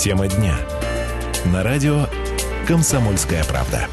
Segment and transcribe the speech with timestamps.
[0.00, 0.56] Тема дня.
[1.52, 2.06] На радио
[2.66, 3.86] «Комсомольская правда».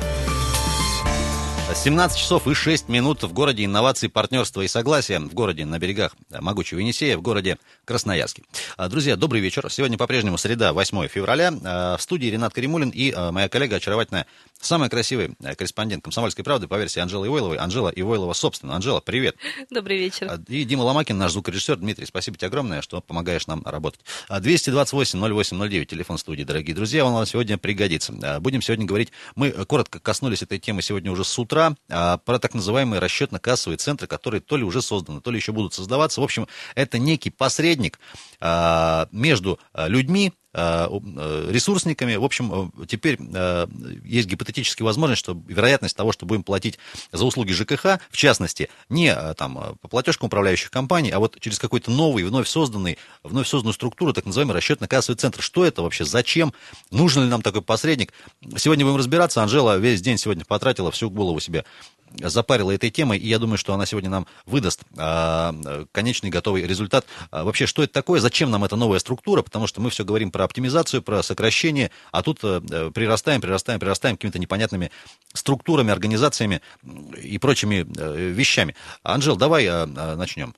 [1.75, 5.19] 17 часов и 6 минут в городе инноваций, партнерства и согласия.
[5.19, 8.43] В городе на берегах могучего Енисея, в городе Красноярске.
[8.77, 9.69] А, друзья, добрый вечер.
[9.69, 11.51] Сегодня по-прежнему среда, 8 февраля.
[11.63, 14.27] А, в студии Ренат Каримулин и а, моя коллега, очаровательная,
[14.61, 17.57] самая красивая корреспондент «Комсомольской правды» по версии Анжелы Ивойловой.
[17.57, 18.75] Анжела Ивойлова, собственно.
[18.75, 19.35] Анжела, привет.
[19.69, 20.39] Добрый вечер.
[20.47, 21.77] И Дима Ломакин, наш звукорежиссер.
[21.77, 24.01] Дмитрий, спасибо тебе огромное, что помогаешь нам работать.
[24.29, 28.39] 228-08-09, телефон студии, дорогие друзья, он вам сегодня пригодится.
[28.39, 32.53] Будем сегодня говорить, мы коротко коснулись этой темы сегодня уже с утра а, про так
[32.53, 36.21] называемые расчетно-кассовые центры, которые то ли уже созданы, то ли еще будут создаваться.
[36.21, 37.99] В общем, это некий посредник
[38.39, 42.15] а, между а, людьми, а, э, ресурсниками.
[42.15, 43.67] В общем, э, теперь э,
[44.03, 46.79] есть гипотетическая возможность, что вероятность того, что будем платить
[47.11, 51.91] за услуги ЖКХ, в частности, не там, по платежкам управляющих компаний, а вот через какой-то
[51.91, 55.41] новый, вновь созданный, вновь созданную структуру, так называемый расчетно-кассовый центр.
[55.41, 56.05] Что это вообще?
[56.05, 56.53] Зачем?
[56.91, 58.13] Нужен ли нам такой посредник?
[58.57, 59.41] Сегодня будем разбираться.
[59.41, 61.65] Анжела весь день сегодня потратила всю голову себе
[62.21, 65.53] запарила этой темой, и я думаю, что она сегодня нам выдаст а,
[65.91, 67.05] конечный готовый результат.
[67.31, 70.31] А, вообще, что это такое, зачем нам эта новая структура, потому что мы все говорим
[70.31, 74.91] про оптимизацию, про сокращение, а тут а, прирастаем, прирастаем, прирастаем какими-то непонятными
[75.33, 76.61] структурами, организациями
[77.21, 78.75] и прочими а, вещами.
[79.03, 79.85] Анжел, давай а,
[80.15, 80.55] начнем.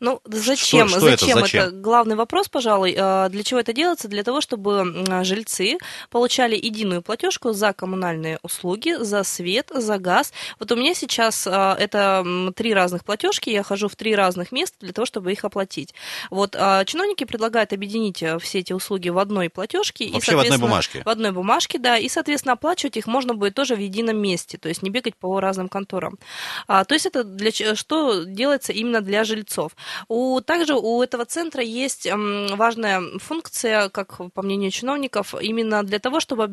[0.00, 0.88] Ну, зачем?
[0.88, 1.30] Что, что зачем?
[1.30, 1.62] Это, зачем?
[1.64, 2.92] это главный вопрос, пожалуй.
[2.92, 4.08] Для чего это делается?
[4.08, 5.78] Для того, чтобы жильцы
[6.10, 10.32] получали единую платежку за коммунальные услуги, за свет, за газ.
[10.60, 14.76] Вот у меня сейчас а, это три разных платежки, я хожу в три разных места
[14.80, 15.94] для того, чтобы их оплатить.
[16.30, 20.10] Вот а, чиновники предлагают объединить э, все эти услуги в одной платежке.
[20.12, 21.02] Вообще и, в одной бумажке?
[21.04, 24.68] В одной бумажке, да, и, соответственно, оплачивать их можно будет тоже в едином месте, то
[24.68, 26.18] есть не бегать по разным конторам.
[26.66, 29.72] А, то есть это для что делается именно для жильцов.
[30.08, 36.20] У, также у этого центра есть важная функция, как по мнению чиновников, именно для того,
[36.20, 36.44] чтобы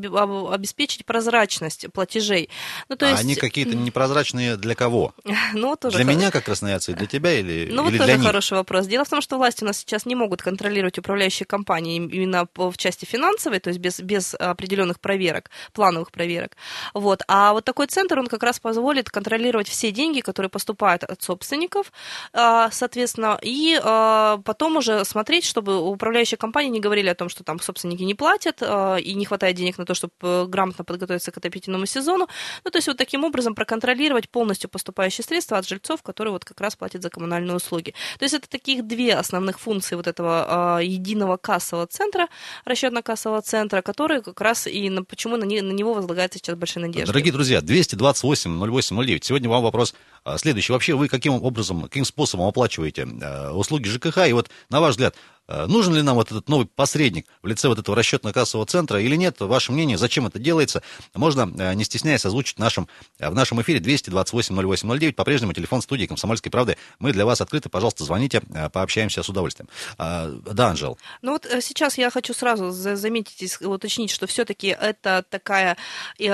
[0.52, 2.50] обеспечить прозрачность платежей.
[2.90, 3.22] Ну, то а есть...
[3.22, 5.14] они какие-то непрозрачные прозрачные для кого?
[5.54, 8.28] Ну, тоже для меня, как красноярца, и для тебя или Ну, или вот тоже них?
[8.28, 8.88] хороший вопрос.
[8.88, 12.78] Дело в том, что власти у нас сейчас не могут контролировать управляющие компании именно в
[12.78, 16.58] части финансовой, то есть без, без определенных проверок, плановых проверок.
[16.94, 17.22] Вот.
[17.28, 21.92] А вот такой центр, он как раз позволит контролировать все деньги, которые поступают от собственников,
[22.34, 27.44] а, соответственно, и а, потом уже смотреть, чтобы управляющие компании не говорили о том, что
[27.44, 31.32] там собственники не платят а, и не хватает денег на то, чтобы э, грамотно подготовиться
[31.32, 32.28] к отопительному сезону.
[32.64, 36.46] Ну, то есть вот таким образом проконтролировать контролировать полностью поступающие средства от жильцов, которые вот
[36.46, 37.94] как раз платят за коммунальные услуги.
[38.20, 42.28] То есть это таких две основных функции вот этого э, единого кассового центра,
[42.66, 46.86] расчетно-кассового центра, который как раз и на, почему на, не, на него возлагается сейчас большая
[46.86, 47.08] надежда.
[47.08, 49.24] Дорогие друзья, 228 08 09.
[49.24, 49.96] Сегодня вам вопрос
[50.38, 50.74] следующий.
[50.74, 54.28] Вообще вы каким образом, каким способом оплачиваете э, услуги ЖКХ?
[54.28, 55.16] И вот на ваш взгляд,
[55.48, 59.40] нужен ли нам вот этот новый посредник в лице вот этого расчетно-кассового центра или нет?
[59.40, 60.82] Ваше мнение, зачем это делается?
[61.14, 62.88] Можно, э, не стесняясь, озвучить в нашем,
[63.20, 65.16] э, в нашем эфире 228-08-09.
[65.16, 66.78] По-прежнему телефон студии «Комсомольской правды».
[67.00, 67.70] Мы для вас открыты.
[67.70, 68.42] Пожалуйста, звоните,
[68.74, 69.70] пообщаемся с удовольствием.
[69.98, 70.98] Да, Анжел.
[71.22, 75.78] Ну вот сейчас я хочу сразу заметить, уточнить, что все-таки это такая,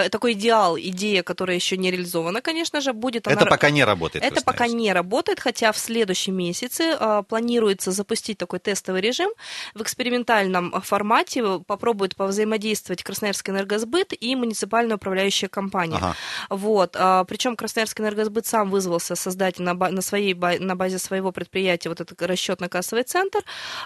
[0.10, 3.36] такой идеал, идея, которая еще не реализована, конечно же, будет она...
[3.36, 4.24] Это пока не работает.
[4.24, 6.98] Это пока не работает, хотя в следующем месяце
[7.28, 9.32] планируется запустить такой тестовый режим.
[9.74, 15.98] В экспериментальном формате попробуют повзаимодействовать Красноярский энергосбыт и муниципальная управляющая компания.
[15.98, 16.16] Ага.
[16.50, 16.96] Вот.
[16.98, 22.02] А, Причем Красноярский энергосбыт сам вызвался создать на, на, своей, на базе своего предприятия вот
[22.02, 23.40] этот расчетно-кассовый центр.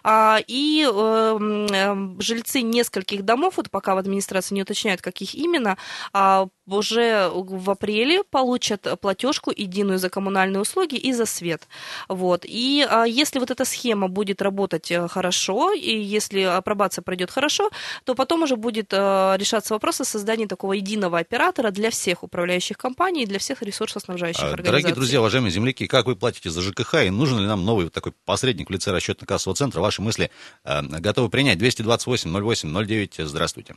[0.03, 5.77] А, и эм, эм, жильцы нескольких домов, вот пока в администрации не уточняют, каких именно,
[6.13, 11.67] а, уже в апреле получат платежку единую за коммунальные услуги и за свет.
[12.09, 12.43] Вот.
[12.45, 17.69] И если вот эта схема будет работать э, хорошо, и если апробация пройдет хорошо,
[18.03, 22.77] то потом уже будет э, решаться вопрос о создании такого единого оператора для всех управляющих
[22.77, 24.71] компаний и для всех ресурсоснабжающих а, организаций.
[24.71, 28.13] Дорогие друзья, уважаемые земляки, как вы платите за ЖКХ, и нужен ли нам новый такой
[28.25, 29.81] посредник в лице расчетно-кассового центра?
[29.81, 30.29] Ваши мысли
[30.63, 31.57] э, готовы принять.
[31.57, 33.15] 228 08 09.
[33.19, 33.75] Здравствуйте.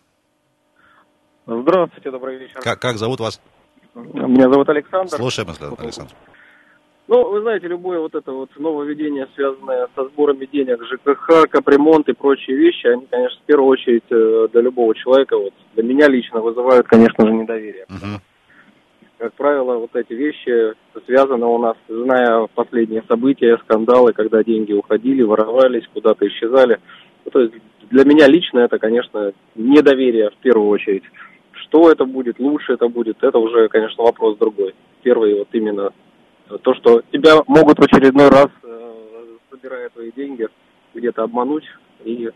[1.47, 2.61] Здравствуйте, добрый вечер.
[2.61, 3.41] Как, как зовут вас?
[3.95, 5.17] Меня зовут Александр.
[5.17, 5.49] Слушаем,
[5.79, 6.13] Александр.
[7.09, 12.13] Ну, вы знаете, любое вот это вот нововведение, связанное со сборами денег, ЖКХ, капремонт и
[12.13, 16.41] прочие вещи, они, конечно, в первую очередь э, для любого человека, вот для меня лично
[16.41, 17.87] вызывают, конечно же, недоверие.
[17.89, 18.21] Uh-huh.
[19.17, 20.75] Как правило, вот эти вещи
[21.07, 26.79] связаны у нас, зная последние события, скандалы, когда деньги уходили, воровались, куда-то исчезали.
[27.25, 27.55] Ну, то есть
[27.91, 31.05] для меня лично это, конечно, недоверие в первую очередь.
[31.53, 34.75] Что это будет, лучше это будет, это уже, конечно, вопрос другой.
[35.03, 35.91] Первый вот именно
[36.62, 38.93] то, что тебя могут в очередной раз, э,
[39.50, 40.49] собирая твои деньги,
[40.95, 41.65] где-то обмануть
[42.05, 42.31] и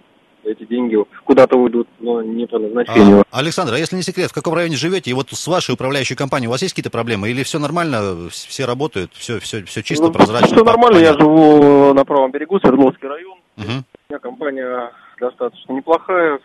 [0.44, 3.22] эти деньги куда-то уйдут, но не по назначению.
[3.30, 5.10] А, Александр, а если не секрет, в каком районе живете?
[5.10, 7.28] И вот с вашей управляющей компанией у вас есть какие-то проблемы?
[7.30, 10.48] Или все нормально, все работают, все, все, все чисто, Ну, прозрачно?
[10.48, 11.24] Все нормально, я понятно?
[11.24, 13.38] живу на правом берегу, Свердловский район.
[13.56, 13.84] Мгм.
[14.08, 16.40] У меня компания достаточно неплохая,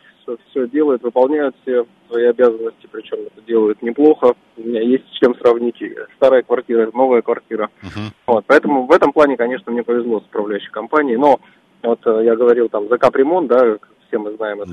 [0.50, 4.34] все, делает, выполняет все свои обязанности, причем это делают неплохо.
[4.58, 5.82] У меня есть с чем сравнить.
[5.82, 7.70] И Старая квартира, новая квартира.
[7.82, 8.12] Мгм.
[8.26, 11.18] Вот, поэтому в этом плане, конечно, мне повезло с управляющей компанией.
[11.18, 11.40] Но
[11.84, 13.78] вот э, я говорил там за капремонт, да,
[14.08, 14.72] все мы знаем, это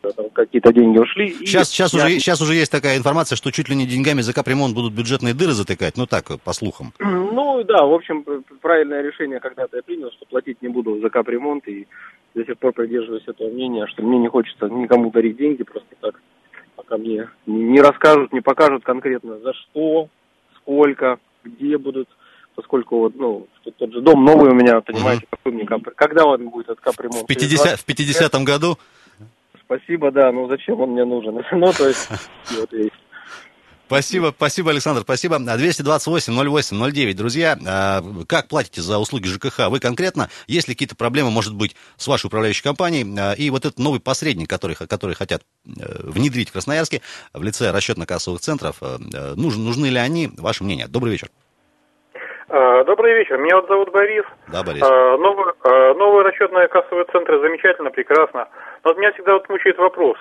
[0.00, 1.28] просто, там какие-то деньги ушли.
[1.28, 4.20] и Сейчас, сейчас, я- уже, сейчас уже есть такая информация, что чуть ли не деньгами
[4.20, 6.92] за капремонт будут бюджетные дыры затыкать, ну так, по слухам.
[6.98, 8.24] Ну да, в общем,
[8.60, 11.86] правильное решение когда-то я принял, что платить не буду за капремонт, и
[12.34, 16.20] до сих пор придерживаюсь этого мнения, что мне не хочется никому дарить деньги просто так,
[16.76, 20.08] пока мне не, расскажут, не покажут конкретно за что,
[20.56, 22.08] сколько, где будут,
[22.54, 23.46] поскольку вот, ну,
[23.78, 25.82] тот же дом новый у меня, понимаете, какой мне кап...
[25.94, 27.24] когда он будет этот капремонт?
[27.24, 28.78] В 50, в 50-м году
[29.66, 31.42] Спасибо, да, ну зачем он мне нужен?
[31.52, 32.08] Ну, то есть,
[32.58, 32.92] вот есть.
[33.86, 35.36] Спасибо, спасибо, Александр, спасибо.
[35.36, 37.14] 228-08-09.
[37.14, 39.68] Друзья, а, как платите за услуги ЖКХ?
[39.68, 43.04] Вы конкретно, есть ли какие-то проблемы, может быть, с вашей управляющей компанией?
[43.18, 45.70] А, И вот этот новый посредник, который, который хотят э,
[46.02, 47.02] внедрить в Красноярске
[47.34, 50.30] в лице расчетно-кассовых центров, э, э, нужны, нужны ли они?
[50.38, 50.86] Ваше мнение.
[50.88, 51.28] Добрый вечер.
[52.48, 53.38] А, Добрый вечер.
[53.38, 54.24] Меня вот зовут Борис.
[54.48, 54.82] Да, Борис?
[54.82, 58.48] А, Новый, а, новые расчетные кассовые центры замечательно, прекрасно.
[58.84, 60.16] Но вот меня всегда вот мучает вопрос.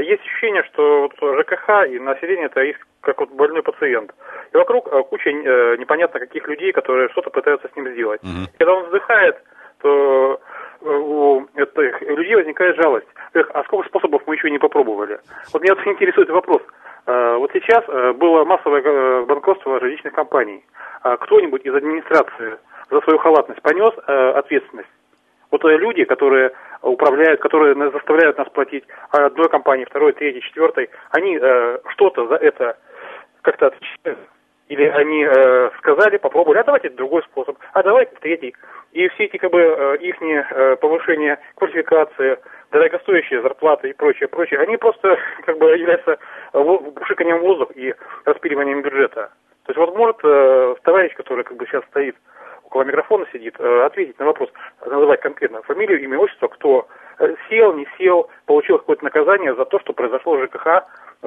[0.00, 2.60] Есть ощущение, что вот ЖКХ и население это
[3.06, 4.12] как вот больной пациент.
[4.52, 8.20] И вокруг а, куча э, непонятно каких людей, которые что-то пытаются с ним сделать.
[8.22, 8.46] Мгм.
[8.58, 9.36] Когда он вздыхает,
[9.80, 10.40] то
[10.82, 13.06] э, у этих людей возникает жалость.
[13.34, 15.20] Эх, а сколько способов мы еще не попробовали?
[15.52, 16.62] Вот меня вот интересует вопрос.
[17.06, 20.64] Э, Вот сейчас э, было массовое э, банкротство различных компаний.
[21.02, 22.58] А Кто-нибудь из администрации
[22.90, 24.90] за свою халатность понес э, ответственность?
[25.52, 26.50] Вот э, люди, которые
[26.82, 32.76] управляют, которые заставляют нас платить одной компании, второй, третьей, четвертой, они э, что-то за это
[33.46, 34.18] как-то отвечают?
[34.68, 38.54] Или они э, сказали, попробовали, а давайте другой способ, а давайте третий.
[38.92, 40.16] И все эти как бы их
[40.80, 42.38] повышение квалификации,
[42.72, 46.18] дорогостоящие зарплаты и прочее, прочее, они просто как бы являются
[46.52, 46.92] в
[47.40, 47.94] воздух и
[48.24, 49.30] распиливанием бюджета.
[49.66, 52.16] То есть вот может э, товарищ, который как бы сейчас стоит
[52.64, 54.50] около микрофона сидит, э, ответить на вопрос,
[54.84, 57.05] называть конкретно фамилию, имя, отчество, кто э,
[57.48, 60.66] сел, не сел, получил какое-то наказание за то, что произошло ЖКХ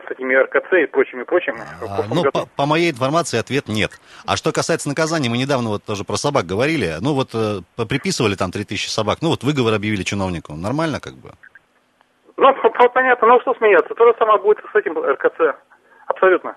[0.07, 1.56] с этими РКЦ и прочим, и прочим.
[1.57, 2.31] в А, Ну, году.
[2.31, 3.91] по, по моей информации, ответ нет.
[4.25, 6.95] А что касается наказания, мы недавно вот тоже про собак говорили.
[7.01, 9.19] Ну, вот э, приписывали там 3000 собак.
[9.21, 10.53] Ну, вот выговор объявили чиновнику.
[10.53, 11.31] Нормально как бы?
[12.38, 12.53] Ну,
[12.94, 15.57] понятно, ну что смеяться, то же самое будет с этим РКЦ.
[16.07, 16.56] Абсолютно.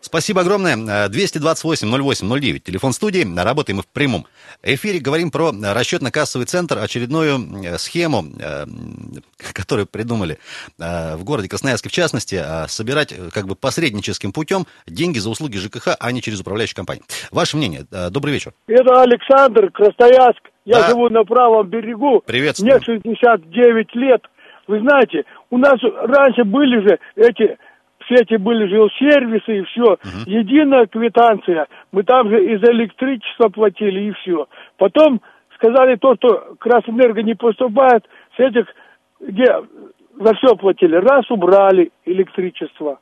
[0.00, 0.76] Спасибо огромное.
[0.76, 3.26] Э, 228-08-09, телефон студии.
[3.36, 4.26] Работаем мы в прямом
[4.62, 5.00] эфире.
[5.00, 8.64] Говорим про расчетно-кассовый центр, очередную э, схему, э,
[9.52, 10.38] которую придумали
[10.78, 15.96] э, в городе Красноярске, в частности, собирать как бы посредническим путем деньги за услуги ЖКХ,
[15.98, 17.04] а не через управляющую компанию.
[17.32, 17.84] Ваше мнение.
[18.10, 18.52] Добрый вечер.
[18.68, 20.40] Это Александр, Красноярск.
[20.64, 20.88] Я Да.
[20.90, 22.22] живу на правом берегу.
[22.24, 22.70] Приветствую.
[22.72, 24.22] Мне 69 лет.
[24.68, 27.56] Вы знаете, у нас раньше были же эти,
[28.08, 29.98] все эти были жилсервисы и все.
[30.26, 31.66] Единая квитанция.
[31.92, 34.48] Мы там же и за электричество платили и все.
[34.78, 35.20] Потом
[35.54, 38.04] сказали то, что Красэнерго не поступает
[38.36, 38.66] с этих,
[39.20, 39.44] где
[40.14, 40.96] за все платили.
[40.96, 42.98] Раз убрали электричество.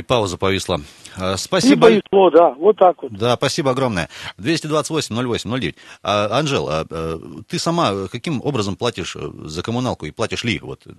[0.00, 0.80] И пауза повисла.
[1.18, 1.88] Э, Не Спасибо.
[1.88, 3.12] повезло, да, вот так вот.
[3.12, 4.08] Да, спасибо огромное.
[4.38, 5.74] 228-08-09.
[6.02, 10.42] А, Анжел, а, э, ты сама э, каким образом платишь э, за коммуналку и платишь
[10.44, 10.58] ли?
[10.60, 10.92] Вот э,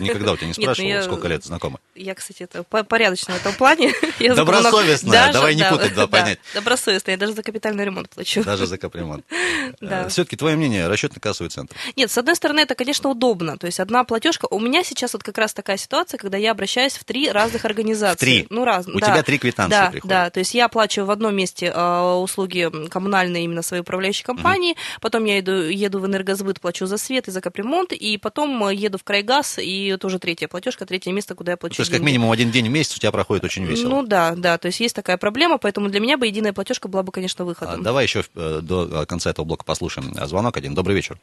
[0.00, 1.78] никогда у тебя не Нет, ну спрашивал, я- сколько лет знакомы.
[1.94, 3.92] Я, кстати, это по- порядочно в этом плане.
[4.18, 6.40] Добросовестная, давай не путать два да, понятия.
[6.54, 8.42] Добросовестная, я даже за капитальный ремонт плачу.
[8.42, 9.24] Даже за капремонт.
[9.80, 10.08] Да.
[10.08, 11.76] Все-таки твое мнение, расчетно-кассовый центр.
[11.96, 13.56] Нет, с одной стороны, это, конечно, удобно.
[13.56, 14.46] То есть одна платежка.
[14.50, 18.16] У меня сейчас вот как раз такая ситуация, когда я обращаюсь в три разных организации.
[18.16, 18.18] В
[18.48, 18.56] три?
[18.56, 18.86] Ну, раз.
[18.88, 19.06] У да.
[19.06, 20.08] тебя три квитанции да, приходят.
[20.08, 24.76] Да, то есть я оплачиваю в одном месте э, услуги коммунальные именно своей управляющей компании,
[25.00, 28.74] потом я иду, еду в энергосбыт, плачу за свет и за капремонт, и потом э,
[28.74, 32.00] еду в крайгаз, и тоже третья платежка, третье место, куда я плачу То есть, как
[32.00, 32.12] деньги.
[32.12, 33.90] минимум один день в месяц у тебя проходит очень весело.
[33.90, 37.02] Ну да, да, то есть есть такая проблема, поэтому для меня бы единая платежка была
[37.02, 37.82] бы, конечно, А, выходом.
[37.82, 40.74] давай еще э, до э, конца этого блока послушаем звонок один.
[40.74, 41.16] Добрый вечер.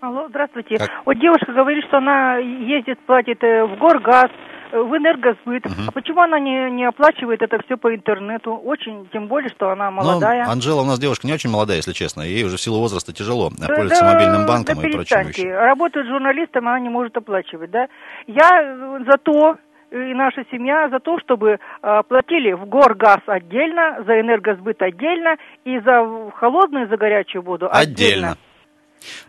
[0.00, 0.78] Алло, здравствуйте.
[0.78, 0.90] Как?
[1.06, 4.30] Вот девушка говорит, что она ездит, платит в Горгаз,
[4.72, 5.64] в энергосбыт.
[5.66, 5.88] Мгм.
[5.88, 8.54] А почему она не, не оплачивает это все по интернету?
[8.54, 10.44] Очень, тем более, что она молодая.
[10.46, 12.22] Ну, Анжела у нас девушка не очень молодая, если честно.
[12.22, 15.42] Ей уже в силу возраста тяжело Да- пользоваться да- мобильным банком да и перестаньте.
[15.42, 15.52] вещами.
[15.52, 17.86] Работает журналистом, она не может оплачивать, да?
[18.26, 19.56] Я э, за то,
[19.90, 25.36] э, и наша семья за то, чтобы э, платили в Горгаз отдельно, за энергосбыт отдельно
[25.64, 28.36] и за холодную, и за горячую воду Отдельно.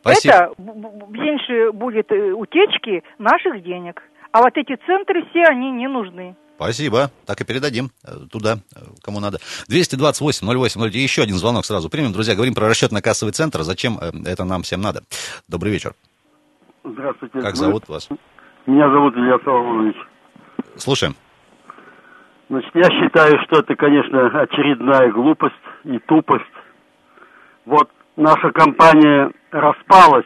[0.02, 0.36] Спасибо.
[0.36, 0.52] Это
[1.10, 4.02] меньше будет э, утечки наших денег.
[4.34, 6.36] А вот эти центры все, они не нужны.
[6.56, 7.12] Спасибо.
[7.28, 9.38] Так и передадим э, туда, э, кому надо.
[9.70, 10.90] 228-08-09.
[10.98, 12.14] Еще один звонок сразу примем.
[12.14, 13.62] Друзья, говорим про расчетно-кассовый центр.
[13.62, 15.02] Зачем э, это нам всем надо?
[15.48, 15.94] Добрый вечер.
[16.84, 17.42] Здравствуйте.
[17.42, 18.10] Как зовут вас?
[18.66, 19.98] Меня зовут Илья Соломонович.
[20.78, 21.16] Слушаем.
[22.50, 26.44] Значит, я считаю, что это, конечно, очередная глупость и тупость.
[27.66, 30.26] Вот наша компания распалась,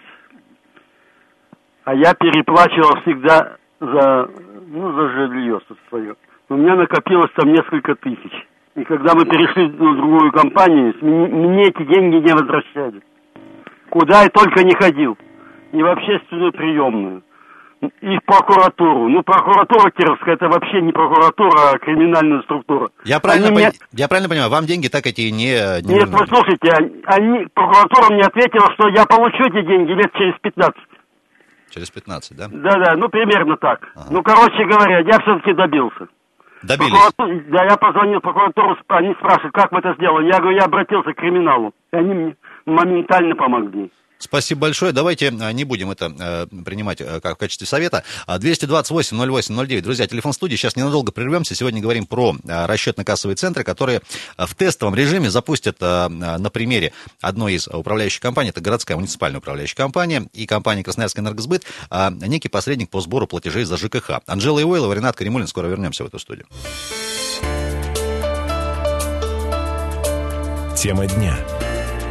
[1.83, 4.29] а я переплачивал всегда за,
[4.67, 6.15] ну, за жилье свое.
[6.49, 8.31] У меня накопилось там несколько тысяч.
[8.75, 13.01] И когда мы перешли на другую компанию, мне, эти деньги не возвращали.
[13.89, 15.17] Куда я только не ходил.
[15.71, 17.23] И в общественную приемную.
[17.81, 19.07] И в прокуратуру.
[19.09, 22.89] Ну, прокуратура Кировская, это вообще не прокуратура, а криминальная структура.
[23.05, 25.81] Я правильно, пон- мне- я правильно понимаю, вам деньги так эти не...
[25.85, 30.11] не Нет, вы слушайте, они, они- прокуратура мне ответила, что я получу эти деньги лет
[30.13, 30.75] через 15.
[31.77, 32.47] Через 15, да?
[32.51, 33.87] Да-да, ну примерно так.
[33.95, 34.07] Ага.
[34.09, 36.07] Ну, короче говоря, я все-таки добился.
[36.63, 36.91] Добились.
[36.91, 40.25] Прокуратура- да, я позвонил в прокуратуру, они спрашивают, как вы это сделали.
[40.25, 41.71] Я говорю, я обратился к криминалу.
[41.93, 42.35] И они мне
[42.67, 43.89] моментально помогли.
[44.19, 44.93] Спасибо большое.
[44.93, 48.03] Давайте э, не будем это э, принимать э, как в качестве совета.
[48.25, 49.81] А, 228-08-09.
[49.81, 50.55] Друзья, телефон студии.
[50.55, 51.53] Сейчас ненадолго прервемся.
[51.53, 54.01] Сегодня говорим про э, расчетно-кассовые центры, которые
[54.37, 58.97] э, в тестовом режиме запустят э, э, на примере одной из управляющих компаний, это городская
[58.97, 64.21] муниципальная управляющая компания и компания Красноярский энергосбыт, э, некий посредник по сбору платежей за ЖКХ.
[64.25, 65.47] Анжела Ивойлова, Ренат Каримулин.
[65.47, 66.47] Скоро вернемся в эту студию.
[70.75, 71.37] Тема дня.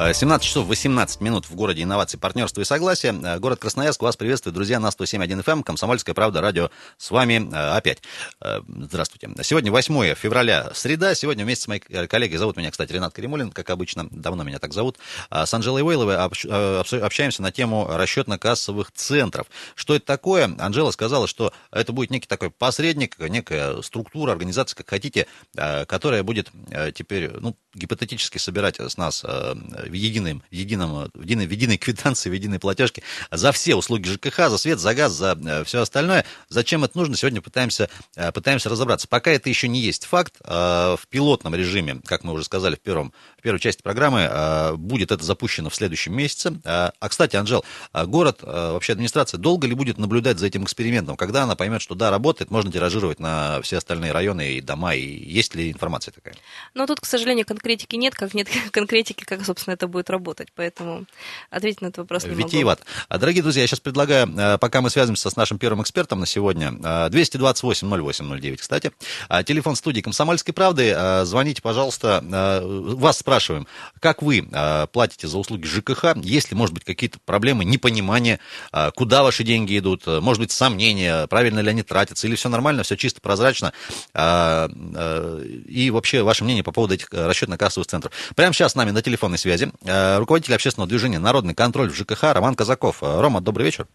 [0.00, 3.12] Э, 17 часов 18 минут в городе инноваций, партнерства и согласия.
[3.12, 7.76] Э, Город Красноярск вас приветствует, друзья, на 107.1 FM, Комсомольская правда, радио с вами э,
[7.76, 7.98] опять.
[8.40, 9.28] Э, Здравствуйте.
[9.42, 11.14] Сегодня 8 февраля, среда.
[11.14, 14.58] Сегодня вместе с моей э, коллегой, зовут меня, кстати, Ренат Каримулин, как обычно, давно меня
[14.58, 14.96] так зовут,
[15.28, 19.48] а, с Анжелой э, обс- общаемся на тему расчетно-кассовых центров.
[19.74, 20.50] Что это такое?
[20.58, 25.26] Анжела сказала, что это будет некий такой посредник, некая структура, организация, как хотите,
[25.56, 29.54] э, которая будет э, теперь, ну, гипотетически собирать с нас э,
[29.90, 34.48] в едином, едином, в единой, в единой квитанции, в единой платежке за все услуги ЖКХ,
[34.48, 36.24] за свет, за газ, за все остальное.
[36.48, 39.08] Зачем это нужно, сегодня пытаемся, э, пытаемся разобраться.
[39.08, 42.80] Пока это еще не есть факт, э, в пилотном режиме, как мы уже сказали в,
[42.80, 46.60] первом, в первой части программы, э, будет это запущено в следующем месяце.
[46.64, 50.64] Э, А, кстати, Анжел, э, город, э, вообще администрация, долго ли будет наблюдать за этим
[50.64, 51.16] экспериментом?
[51.16, 55.00] Когда она поймет, что да, работает, можно тиражировать на все остальные районы и дома, и
[55.02, 56.34] есть ли информация такая?
[56.74, 60.48] Но тут, к сожалению, конкретики нет, как нет конкретики, как, собственно, это будет работать.
[60.54, 61.06] Поэтому
[61.50, 62.42] ответить на этот вопрос не могу.
[62.42, 62.84] Витиевато.
[63.08, 66.26] А, Дорогие друзья, я сейчас предлагаю, э, пока мы связываемся с нашим первым экспертом на
[66.26, 68.92] сегодня, э, 228-08-09, кстати,
[69.28, 72.60] а, телефон студии «Комсомольской правды», э, звоните, пожалуйста, э,
[72.94, 73.66] вас спрашиваем,
[74.00, 78.38] как вы э, платите за услуги ЖКХ, есть ли, может быть, какие-то проблемы, непонимание,
[78.72, 82.50] э, куда ваши деньги идут, э, может быть, сомнения, правильно ли они тратятся, или все
[82.50, 83.72] нормально, все чисто, прозрачно,
[84.14, 88.12] э, э, и вообще ваше мнение по поводу этих э, расчетно-кассовых центров.
[88.36, 92.22] Прямо сейчас с нами на телефонной связи э, руководитель общественного движения «Народный контроль в ЖКХ»
[92.34, 93.02] Роман Казаков.
[93.02, 93.86] Э, Рома, добрый вечер.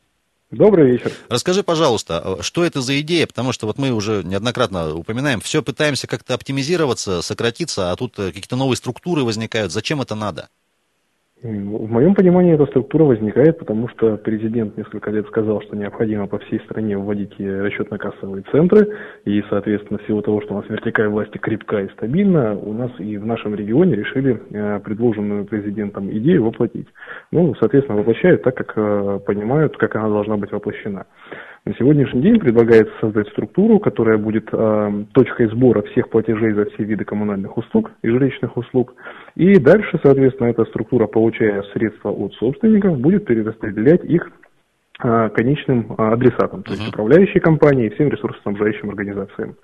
[0.51, 1.11] Добрый вечер.
[1.29, 5.61] Расскажи, пожалуйста, э, что это за идея, потому что вот мы уже неоднократно упоминаем, все
[5.61, 9.71] пытаемся как-то оптимизироваться, сократиться, а тут какие-то новые структуры возникают.
[9.71, 10.49] Зачем это надо?
[11.45, 16.39] В моем понимании эта структура возникает, потому что президент несколько лет сказал, что необходимо по
[16.39, 21.07] всей стране вводить и расчетно-кассовые центры, и, соответственно, в силу того, что у нас вертикаль
[21.07, 26.45] власти крепка и стабильна, у нас и в нашем регионе решили э, предложенную президентом идею
[26.45, 26.87] воплотить.
[27.31, 31.05] Ну, соответственно, воплощают так, как э, понимают, как она должна быть воплощена.
[31.65, 36.83] На сегодняшний день предлагается создать структуру, которая будет э, точкой сбора всех платежей за все
[36.83, 38.93] виды коммунальных услуг и жилищных услуг.
[39.33, 44.29] И дальше, соответственно, эта структура, получая средства от собственников, будет перераспределять их
[45.03, 49.55] э, конечным э, адресатам, то есть управляющей компании и всем ресурсоснабжающим организациям.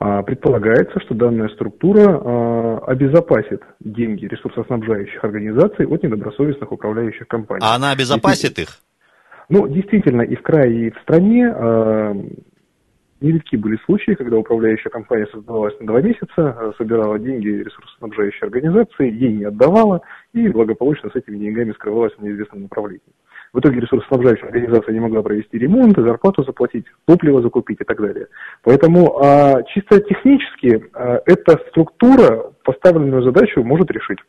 [0.00, 7.60] А, Предполагается, что данная структура э, обезопасит деньги ресурсоснабжающих организаций от недобросовестных управляющих компаний.
[7.62, 8.78] А она обезопасит их?
[9.52, 12.14] Ну, действительно, и в крае, и в стране э,
[13.20, 19.12] нередки были случаи, когда управляющая компания создавалась на два месяца, э, собирала деньги ресурсоснабжающей организации,
[19.12, 20.00] ей не отдавала
[20.32, 23.02] и благополучно с этими деньгами скрывалась в неизвестном направлении.
[23.52, 28.28] В итоге ресурсоснабжающая организация не могла провести ремонт, зарплату заплатить, топливо закупить и так далее.
[28.62, 34.20] Поэтому а, чисто технически а, эта структура поставленную задачу может решить.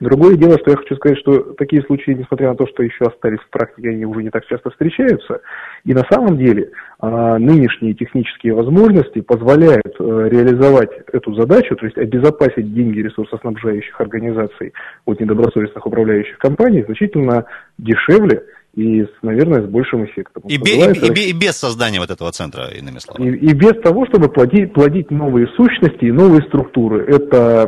[0.00, 3.40] Другое дело, что я хочу сказать, что такие случаи, несмотря на то, что еще остались
[3.40, 5.40] в практике, они уже не так часто встречаются.
[5.84, 11.96] И на самом деле а, нынешние технические возможности позволяют а, реализовать эту задачу, то есть
[11.96, 14.74] обезопасить деньги ресурсоснабжающих организаций
[15.06, 17.46] от недобросовестных управляющих компаний значительно
[17.78, 18.42] дешевле,
[18.76, 20.42] и, наверное, с большим эффектом.
[20.46, 23.36] И, бе, и, и, и без создания вот этого центра, иными словами.
[23.36, 27.04] И, и без того, чтобы плодить, плодить новые сущности и новые структуры.
[27.06, 27.66] Эта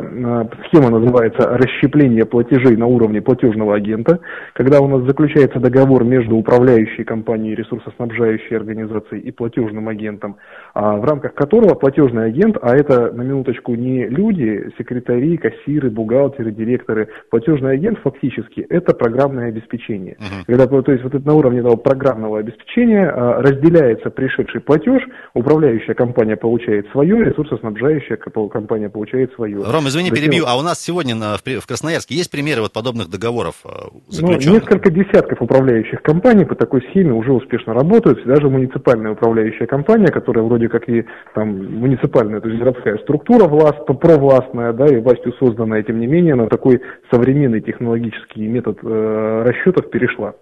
[0.67, 4.19] схема называется расщепление платежей на уровне платежного агента,
[4.53, 10.37] когда у нас заключается договор между управляющей компанией, ресурсоснабжающей организацией и платежным агентом,
[10.75, 16.51] а, в рамках которого платежный агент, а это на минуточку не люди, секретари, кассиры, бухгалтеры,
[16.51, 20.17] директоры, платежный агент фактически это программное обеспечение.
[20.19, 20.45] Uh-huh.
[20.45, 25.01] Когда, то есть есть вот это на уровне того программного обеспечения а, разделяется пришедший платеж,
[25.33, 29.57] управляющая компания получает свое, ресурсоснабжающая компания получает свое.
[29.57, 30.23] Ром, извини, Затем...
[30.23, 33.63] перебью, а у нас сегодня в Красноярске есть примеры вот подобных договоров
[34.07, 34.45] заключенных?
[34.45, 40.07] Ну, несколько десятков управляющих компаний по такой схеме уже успешно работают, даже муниципальная управляющая компания,
[40.07, 45.33] которая вроде как и там муниципальная, то есть городская структура власть, провластная, да, и властью
[45.39, 50.33] созданная, тем не менее, на такой современный технологический метод э, расчетов перешла.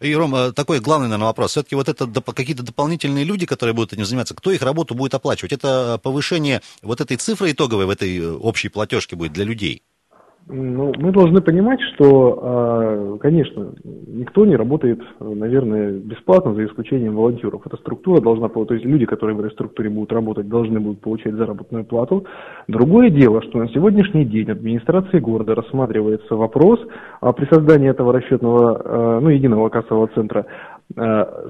[0.00, 1.50] И, Рома, такой главный, наверное, вопрос.
[1.50, 5.52] Все-таки вот это какие-то дополнительные люди, которые будут этим заниматься, кто их работу будет оплачивать?
[5.52, 9.82] Это повышение вот этой цифры итоговой в этой э, общей платежке будет для людей?
[10.48, 17.62] Ну, мы должны понимать, что, а, конечно, никто не работает, наверное, бесплатно, за исключением волонтеров.
[17.66, 21.34] Эта структура должна, то есть люди, которые в этой структуре будут работать, должны будут получать
[21.34, 22.24] заработную плату.
[22.66, 26.80] Другое дело, что на сегодняшний день администрации города рассматривается вопрос
[27.20, 30.46] при создании этого расчетного, а, ну, единого кассового центра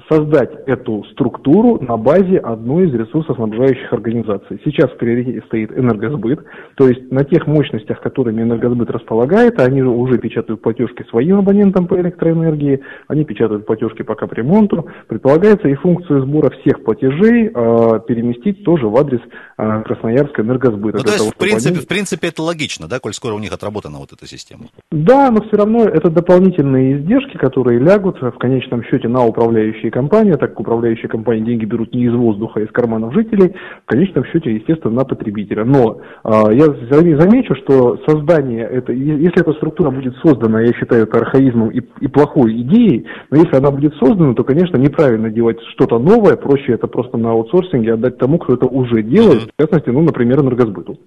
[0.09, 4.61] создать эту структуру на базе одной из ресурсоснабжающих организаций.
[4.63, 6.41] Сейчас в приоритете стоит энергосбыт,
[6.75, 11.99] то есть на тех мощностях, которыми энергосбыт располагает, они уже печатают платежки своим абонентам по
[11.99, 14.87] электроэнергии, они печатают платежки по капремонту.
[15.07, 19.21] Предполагается и функцию сбора всех платежей э, переместить тоже в адрес
[19.57, 20.97] э, Красноярска энергосбыта.
[20.99, 21.83] Ну, то есть, того, в, принципе, они...
[21.83, 24.65] в принципе, это логично, да, коль скоро у них отработана вот эта система?
[24.91, 30.33] Да, но все равно это дополнительные издержки, которые лягут в конечном счете на управляющие компании,
[30.33, 34.25] так как управляющие компании деньги берут не из воздуха, а из карманов жителей, в конечном
[34.25, 35.65] счете, естественно, на потребителя.
[35.65, 41.17] Но э, я замечу, что создание, это, если эта структура будет создана, я считаю это
[41.17, 45.99] архаизмом и, и плохой идеей, но если она будет создана, то, конечно, неправильно делать что-то
[45.99, 50.01] новое, проще это просто на аутсорсинге отдать тому, кто это уже делает, в частности, ну,
[50.01, 50.97] например, энергосбыту.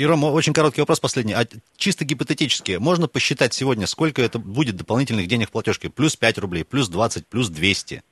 [0.00, 1.34] И, Рома, очень короткий вопрос последний.
[1.34, 1.44] А
[1.76, 5.90] чисто гипотетически, можно посчитать сегодня, сколько это будет дополнительных денег в платежке?
[5.90, 8.02] Плюс 5 рублей, плюс 20, плюс 200?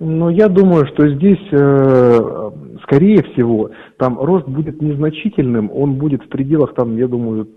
[0.00, 2.18] Ну, я думаю, что здесь, э,
[2.84, 7.50] скорее всего, там рост будет незначительным, он будет в пределах, там, я думаю,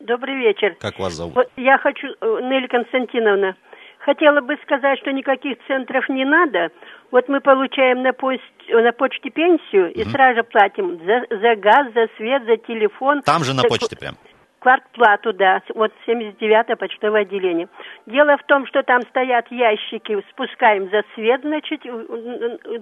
[0.00, 0.76] Добрый вечер.
[0.80, 1.34] Как вас зовут?
[1.34, 3.56] Вот я хочу, Нелли Константиновна,
[3.98, 6.70] хотела бы сказать, что никаких центров не надо.
[7.10, 10.10] Вот мы получаем на, пост, на почте пенсию и угу.
[10.10, 13.22] сразу платим за, за газ, за свет, за телефон.
[13.22, 14.16] Там же на за, почте прям?
[14.58, 17.68] Квартплату, да, вот 79-е почтовое отделение.
[18.06, 21.82] Дело в том, что там стоят ящики, спускаем за свет, значит,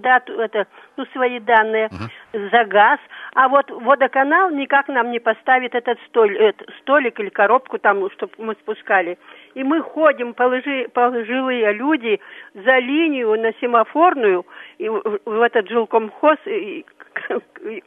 [0.00, 2.50] дату, это, ну, свои данные, uh-huh.
[2.50, 3.00] за газ,
[3.34, 8.32] а вот водоканал никак нам не поставит этот столь, этот столик или коробку там, чтобы
[8.38, 9.18] мы спускали.
[9.54, 12.20] И мы ходим, положи, пожилые люди,
[12.54, 14.44] за линию на семафорную,
[14.78, 16.84] и в этот жилкомхоз, и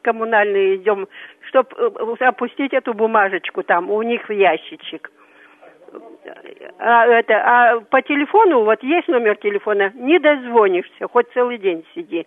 [0.01, 1.07] коммунальный идем,
[1.41, 5.11] чтобы э, опустить эту бумажечку там, у них в ящичек.
[6.79, 12.25] А, это, а по телефону, вот есть номер телефона, не дозвонишься, хоть целый день сиди.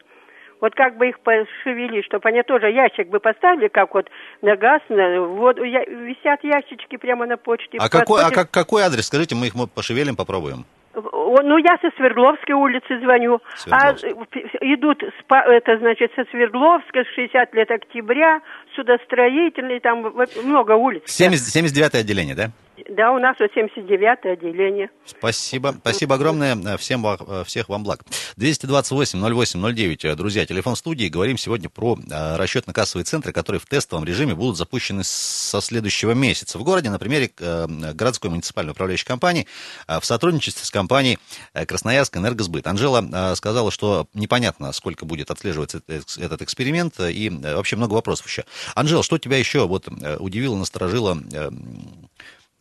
[0.60, 4.08] Вот как бы их пошевели, чтобы они тоже ящик бы поставили, как вот
[4.42, 5.64] на газ, на воду.
[5.64, 7.78] Я, висят ящички прямо на почте.
[7.78, 9.06] А, какой, а как, какой адрес?
[9.06, 10.64] Скажите, мы их пошевелим, попробуем.
[10.92, 13.40] Ну, я со Свердловской улицы звоню.
[13.70, 18.40] А идут, это значит, со Свердловска, 60 лет октября,
[18.74, 21.02] судостроительный, там много улиц.
[21.06, 22.50] 70, 79 отделение, да?
[22.88, 24.90] Да, у нас вот 79-е отделение.
[25.04, 25.74] Спасибо.
[25.80, 26.76] Спасибо огромное.
[26.76, 28.04] Всем, ва- всех вам благ.
[28.38, 30.14] 228-08-09.
[30.14, 31.08] Друзья, телефон студии.
[31.08, 36.58] Говорим сегодня про э, расчетно-кассовые центры, которые в тестовом режиме будут запущены со следующего месяца.
[36.58, 39.46] В городе, на примере э, городской муниципальной управляющей компании
[39.86, 41.18] э, в сотрудничестве с компанией
[41.54, 42.66] э, Красноярск Энергосбыт.
[42.66, 48.26] Анжела э, сказала, что непонятно, сколько будет отслеживаться этот, эксперимент, и э, вообще много вопросов
[48.26, 48.44] еще.
[48.74, 51.50] Анжела, что тебя еще вот э, удивило, насторожило, э,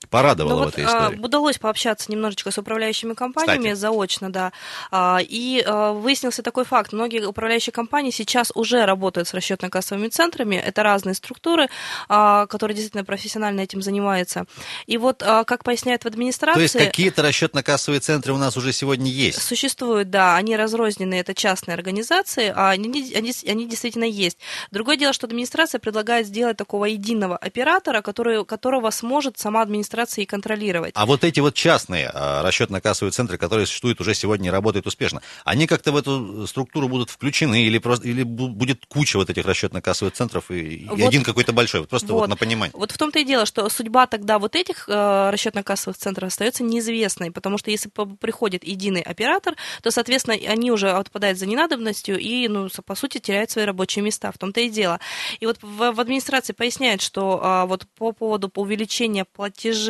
[0.09, 1.19] порадовало Ну в вот, этой а, истории?
[1.19, 3.79] удалось пообщаться немножечко с управляющими компаниями Кстати.
[3.79, 4.51] заочно, да.
[4.91, 6.93] А, и а, выяснился такой факт.
[6.93, 10.55] Многие управляющие компании сейчас уже работают с расчетно-кассовыми центрами.
[10.55, 11.69] Это разные структуры,
[12.07, 14.45] которые действительно профессионально этим занимаются.
[14.87, 16.59] И вот, как поясняют в администрации...
[16.59, 19.41] То есть какие-то расчетно-кассовые центры у нас уже сегодня есть?
[19.41, 24.37] Существуют, да, они разрознены, это частные организации, а они, они, они действительно есть.
[24.71, 30.25] Другое дело, что администрация предлагает сделать такого единого оператора, который, которого сможет сама администрация и
[30.25, 30.91] контролировать.
[30.95, 35.21] А вот эти вот частные а, расчетно-кассовые центры, которые существуют уже сегодня и работают успешно,
[35.45, 39.45] они как-то в эту структуру будут включены или просто или бу- будет куча вот этих
[39.45, 41.07] расчетно-кассовых центров и, и Вот.
[41.07, 41.81] один какой-то большой?
[41.81, 42.29] Вот Просто вот, Вот.
[42.29, 42.71] на понимание.
[42.75, 44.91] Вот в том-то и дело, что судьба тогда вот этих э,
[45.33, 51.39] расчетно-кассовых центров остается неизвестной, потому что если приходит единый оператор, то, соответственно, они уже отпадают
[51.39, 54.31] за ненадобностью и, ну, по сути, теряют свои рабочие места.
[54.31, 54.99] В том-то и дело.
[55.39, 59.88] И вот в, в администрации поясняют, что а, вот по поводу увеличения платежей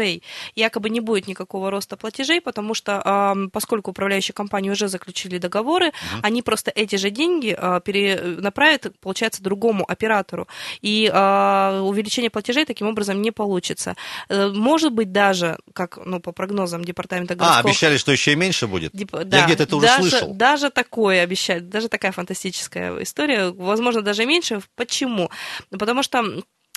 [0.55, 5.91] якобы не будет никакого роста платежей, потому что а, поскольку управляющие компании уже заключили договоры,
[6.21, 10.47] они просто эти же деньги а, перенаправят, получается, другому оператору.
[10.81, 13.95] И а, увеличение платежей таким образом не получится.
[14.29, 17.69] Э, Может быть, даже, как ну, по прогнозам департамента А, городского...
[17.69, 18.91] обещали, что еще и меньше будет?
[18.93, 20.33] Деп- Я да, где-то это уже даже, слышал.
[20.33, 24.61] Даже такое обещают, даже такая фантастическая история, возможно, даже меньше.
[24.75, 25.29] Почему?
[25.69, 26.23] Потому что а,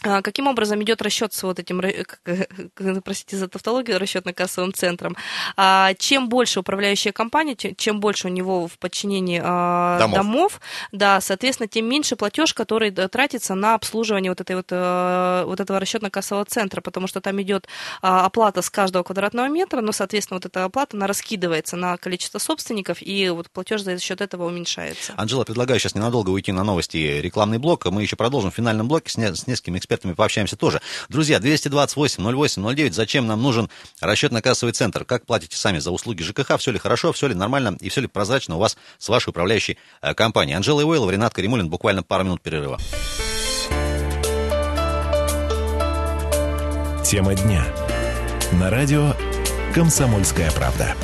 [0.02, 2.20] Каким образом идет расчет с вот этим, как-
[3.04, 5.16] простите за тавтологию, расчетно-кассовым центром?
[5.56, 10.16] А, Чем больше управляющая компания, чем больше у него в подчинении а, Домов.
[10.16, 10.60] домов,
[10.90, 15.60] да, соответственно, тем меньше платеж, который да, тратится на обслуживание вот, этой вот, э, вот
[15.60, 17.68] этого расчетно-кассового центра, потому что там идет
[18.00, 22.38] а, оплата с каждого квадратного метра, но, соответственно, вот эта оплата, она раскидывается на количество
[22.40, 25.14] собственников, и вот платеж за счет этого уменьшается.
[25.16, 27.84] Анжела, предлагаю сейчас ненадолго уйти на новости рекламный блок.
[27.86, 30.80] Мы еще продолжим в финальном блоке с, не- с несколькими экспертами пообщаемся тоже.
[31.08, 32.94] Друзья, 228 08 09.
[32.94, 35.04] Зачем нам нужен расчетно-кассовый центр?
[35.04, 36.58] Как платите сами за услуги ЖКХ?
[36.58, 39.78] Все ли хорошо, все ли нормально и все ли прозрачно у вас с вашей управляющей
[40.00, 40.56] э, компанией?
[40.56, 41.68] Анжела Ивойлова, Ренат Каримулин.
[41.68, 42.78] Буквально пару минут перерыва.
[47.04, 47.66] Тема дня.
[48.52, 49.14] На радио
[49.74, 50.94] «Комсомольская правда».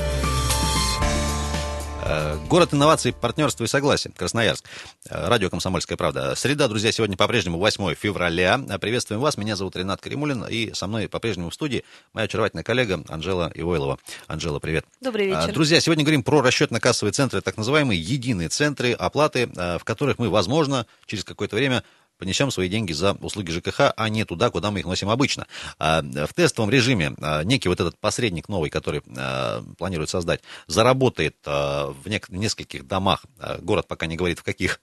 [2.08, 4.10] Э, Город инноваций, партнерства и согласия.
[4.16, 4.64] Красноярск.
[5.10, 6.34] Э, Радио «Комсомольская правда».
[6.34, 8.58] Среда, друзья, сегодня по-прежнему 8 февраля.
[8.66, 9.36] Э, Приветствуем вас.
[9.36, 10.44] Меня зовут Ренат Каримулин.
[10.44, 13.98] И со мной по-прежнему в студии моя очаровательная коллега Анжела Ивойлова.
[14.26, 14.86] Анжела, привет.
[15.02, 15.52] Добрый вечер.
[15.52, 20.86] Друзья, сегодня говорим про расчетно-кассовые центры, так называемые единые центры оплаты, в которых мы, возможно,
[21.04, 21.84] через какое-то время
[22.18, 25.46] понесем свои деньги за услуги ЖКХ, а не туда, куда мы их носим обычно.
[25.78, 31.36] А, В тестовом режиме а, некий вот этот посредник новый, который а, планирует создать, заработает
[31.44, 33.24] в нескольких домах,
[33.60, 34.80] город пока не говорит в каких,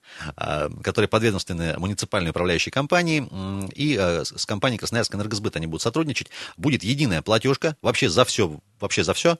[0.82, 3.28] которые подведомственны муниципальной управляющей компании,
[3.74, 6.28] и с компанией Красноярск Энергосбыт они будут сотрудничать.
[6.56, 9.38] Будет единая платежка вообще за все, вообще за все.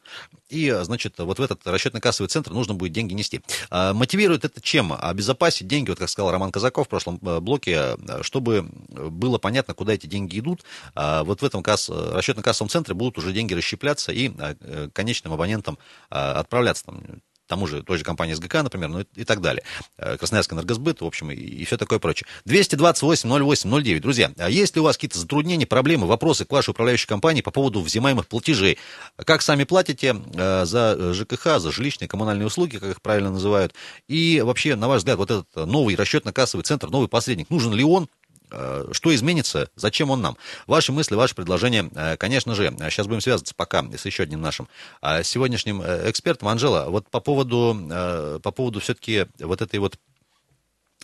[0.49, 3.41] И, значит, вот в этот расчетно-кассовый центр нужно будет деньги нести.
[3.71, 4.93] Мотивирует это чем?
[4.93, 9.75] Обезопасить деньги, вот как сказал Роман Казаков в прошлом э, блоке, э, чтобы было понятно,
[9.75, 10.65] куда эти деньги идут.
[10.95, 15.33] А Вот в этом касс, э, расчетно-кассовом центре будут уже деньги расщепляться и э, конечным
[15.33, 15.79] абонентам
[16.11, 17.03] а, отправляться там,
[17.47, 19.63] тому же, той же компании СГК, например, ну и, и так далее.
[19.99, 22.27] Э, Красноярск Энергосбыт, в общем, и, и все такое прочее.
[22.45, 24.03] 228 08 09.
[24.03, 27.51] Друзья, а есть ли у вас какие-то затруднения, проблемы, вопросы к вашей управляющей компании по
[27.51, 28.79] поводу взимаемых платежей?
[29.17, 33.75] Как сами платите э, за ЖКХ, за жилищные коммунальные услуги, как их правильно называют?
[34.09, 38.09] И вообще, на ваш взгляд, вот этот новый расчетно-кассовый центр, новый посредник, нужен ли он?
[38.51, 39.69] Э, Что изменится?
[39.77, 40.37] Зачем он нам?
[40.67, 42.75] Ваши мысли, ваши предложения, э, конечно же.
[42.91, 44.69] Сейчас будем связываться пока с еще одним нашим
[45.01, 46.49] а, сегодняшним э, экспертом.
[46.49, 49.99] Анжела, вот по поводу, э, по поводу все-таки вот этой вот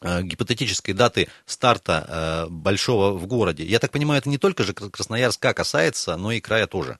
[0.02, 3.64] э, гипотетической даты старта э, большого в городе.
[3.64, 6.98] Я так понимаю, это не только же Красноярска касается, но и края тоже.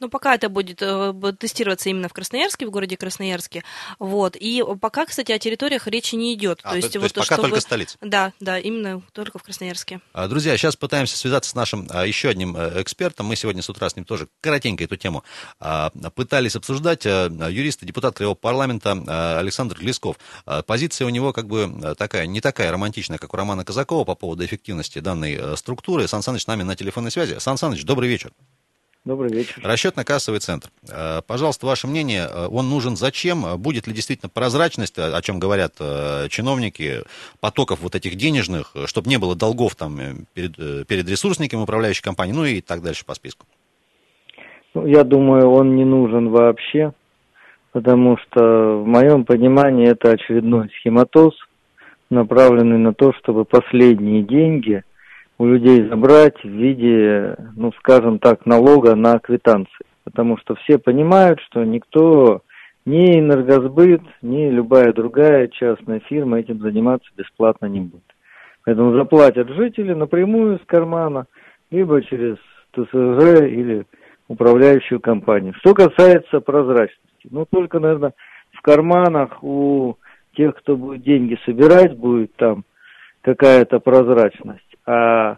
[0.00, 3.64] Ну, пока это будет э, тестироваться именно в Красноярске, в городе Красноярске.
[3.98, 4.36] Вот.
[4.36, 6.60] И пока, кстати, о территориях речи не идет.
[6.62, 7.98] А, то- то есть пока чтобы- только столица?
[8.00, 10.00] Да, да, именно только в Красноярске.
[10.12, 13.26] А, Друзья, сейчас пытаемся связаться с нашим а, еще одним э, экспертом.
[13.26, 15.24] Мы сегодня с утра с ним тоже коротенько эту тему
[15.58, 17.04] а, пытались обсуждать.
[17.06, 20.16] А, Юрист и депутат Краевого парламента Александр Глесков.
[20.66, 24.44] Позиция у него как бы такая, не такая романтичная, как у Романа Казакова по поводу
[24.44, 26.06] эффективности данной э, структуры.
[26.08, 27.38] Сан Саныч с нами на телефонной связи.
[27.38, 28.32] Сан Саныч, добрый вечер.
[29.08, 29.62] Добрый вечер.
[29.64, 30.68] Расчетно-кассовый центр.
[30.86, 33.42] Э, пожалуйста, ваше мнение, э, он нужен зачем?
[33.56, 37.04] Будет ли действительно прозрачность, о чем говорят э, чиновники,
[37.40, 39.98] потоков вот этих денежных, чтобы не было долгов там
[40.34, 43.46] перед, перед ресурсниками управляющей компании, ну и так дальше по списку?
[44.74, 46.92] Ну, я думаю, он не нужен вообще,
[47.72, 51.32] потому что в моем понимании это очередной схематоз,
[52.10, 54.82] направленный на то, чтобы последние деньги–
[55.38, 59.86] у людей забрать в виде, ну, скажем так, налога на квитанции.
[60.04, 62.42] Потому что все понимают, что никто,
[62.84, 68.02] ни энергосбыт, ни любая другая частная фирма этим заниматься бесплатно не будет.
[68.64, 71.26] Поэтому заплатят жители напрямую из кармана,
[71.70, 72.36] либо через
[72.72, 73.86] ТСЖ или
[74.26, 75.54] управляющую компанию.
[75.60, 78.14] Что касается прозрачности, ну только, наверное,
[78.52, 79.96] в карманах у
[80.34, 82.64] тех, кто будет деньги собирать, будет там
[83.22, 84.67] какая-то прозрачность.
[84.88, 85.36] А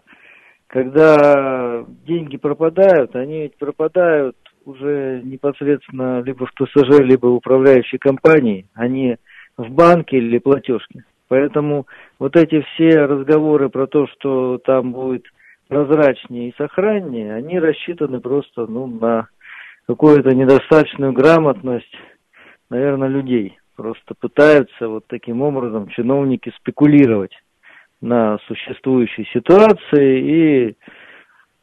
[0.69, 8.69] когда деньги пропадают, они ведь пропадают уже непосредственно либо в ТСЖ, либо в управляющей компании,
[8.75, 9.19] а не
[9.57, 11.03] в банке или платежке.
[11.27, 11.89] Поэтому
[12.21, 15.25] вот эти все разговоры про то, что там будет
[15.67, 19.29] прозрачнее и сохраннее, они рассчитаны просто ну, на
[19.89, 21.97] какую-то недостаточную грамотность,
[22.69, 23.59] наверное, людей.
[23.75, 27.33] Просто пытаются вот таким образом чиновники спекулировать
[28.01, 30.77] на существующей ситуации и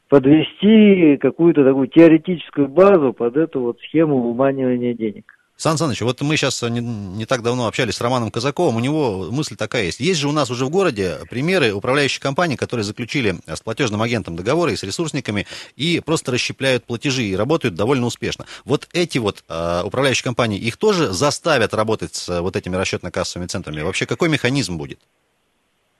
[0.08, 5.34] подвести какую-то такую теоретическую базу под эту вот схему выманивания денег.
[5.60, 9.26] Сан Саныч, вот мы сейчас не, не так давно общались с Романом Казаковым, у него
[9.32, 9.98] мысль такая есть.
[9.98, 14.36] Есть же у нас уже в городе примеры управляющих компаний, которые заключили с платежным агентом
[14.36, 18.46] договоры и с ресурсниками и просто расщепляют платежи и работают довольно успешно.
[18.64, 23.80] Вот эти вот э, управляющие компании, их тоже заставят работать с вот этими расчетно-кассовыми центрами?
[23.80, 25.00] Вообще какой механизм будет?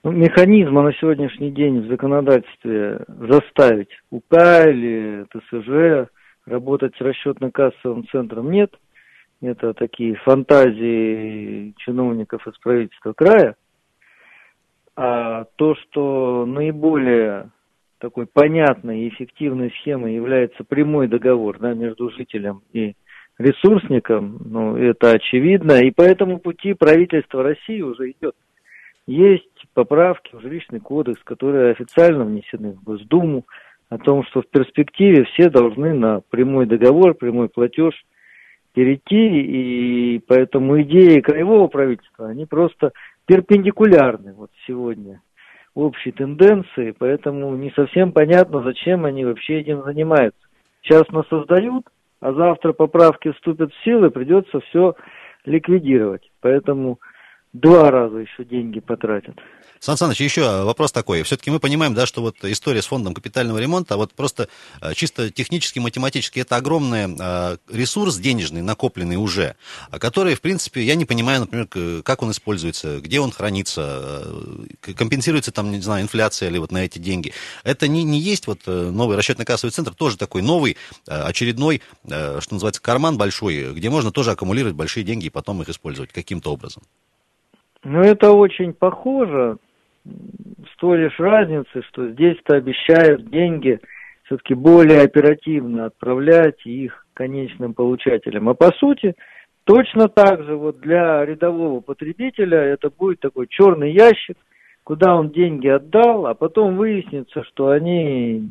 [0.04, 6.10] Ну, механизма на сегодняшний день в законодательстве заставить УК или ТСЖ
[6.46, 8.72] работать с расчетно-кассовым центром нет.
[9.40, 13.56] Это такие фантазии чиновников из правительства края.
[14.96, 17.50] А то, что наиболее
[17.98, 22.94] такой понятной и эффективной схемой является прямой договор да, между жителем и
[23.38, 28.34] ресурсником, ну, это очевидно, и по этому пути правительство России уже идет.
[29.06, 29.47] Есть
[29.78, 33.44] поправки в жилищный кодекс, которые официально внесены в Госдуму,
[33.88, 37.94] о том, что в перспективе все должны на прямой договор, прямой платеж
[38.74, 42.90] перейти, и поэтому идеи краевого правительства, они просто
[43.26, 45.22] перпендикулярны вот сегодня
[45.76, 50.40] общей тенденции, поэтому не совсем понятно, зачем они вообще этим занимаются.
[50.82, 51.84] Сейчас нас создают,
[52.20, 54.96] а завтра поправки вступят в силу, и придется все
[55.44, 56.28] ликвидировать.
[56.40, 56.98] Поэтому
[57.52, 59.36] два раза еще деньги потратят.
[59.80, 61.22] Сан Саныч, еще вопрос такой.
[61.22, 64.48] Все-таки мы понимаем, да, что вот история с фондом капитального ремонта, вот просто
[64.80, 69.54] э, чисто технически, математически, это огромный э, ресурс денежный, накопленный уже,
[69.92, 75.52] который, в принципе, я не понимаю, например, как он используется, где он хранится, э, компенсируется
[75.52, 77.32] там, не знаю, инфляция или вот на эти деньги.
[77.62, 83.16] Это не, не есть вот новый расчетно-кассовый центр, тоже такой новый, очередной, что называется, карман
[83.16, 86.82] большой, где можно тоже аккумулировать большие деньги и потом их использовать каким-то образом.
[87.84, 89.58] Ну, это очень похоже,
[90.04, 93.78] с той лишь разницей, что здесь-то обещают деньги
[94.24, 98.48] все-таки более оперативно отправлять их конечным получателям.
[98.48, 99.14] А по сути,
[99.64, 104.36] точно так же вот для рядового потребителя это будет такой черный ящик,
[104.82, 108.50] куда он деньги отдал, а потом выяснится, что они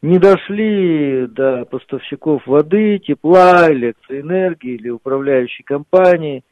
[0.00, 6.42] не дошли до поставщиков воды, тепла, электроэнергии или управляющей компании–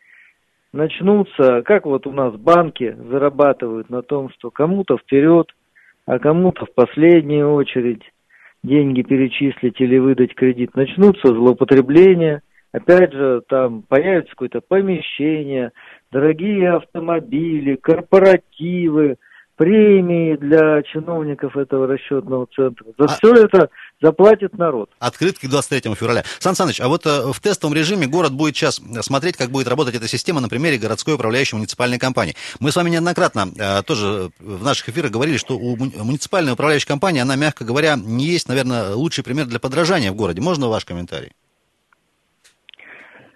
[0.73, 5.49] начнутся, как вот у нас банки зарабатывают на том, что кому-то вперед,
[6.07, 8.03] а кому-то в последнюю очередь
[8.63, 15.73] деньги перечислить или выдать кредит, начнутся злоупотребления, опять же, там появится какое-то помещение,
[16.11, 19.17] дорогие автомобили, корпоративы–
[19.61, 22.87] премии для чиновников этого расчетного центра.
[22.97, 23.09] За а...
[23.09, 23.69] все это
[24.01, 24.91] заплатит народ.
[24.99, 26.25] Открытки к 23 февраля.
[26.39, 29.95] Сан Саныч, а вот э, в тестовом режиме город будет сейчас смотреть, как будет работать
[29.95, 32.35] эта система на примере городской управляющей муниципальной компании.
[32.61, 37.21] Мы с вами неоднократно э, тоже в наших эфирах говорили, что у муниципальной управляющей компании,
[37.21, 40.41] она, мягко говоря, не есть, наверное, лучший пример для подражания в городе.
[40.41, 41.33] Можно ваш комментарий?